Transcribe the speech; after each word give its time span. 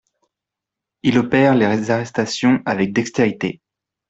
Il 1.03 1.19
opère 1.19 1.53
les 1.53 1.91
arrestations 1.91 2.63
avec 2.65 2.91
dextérité. 2.91 3.61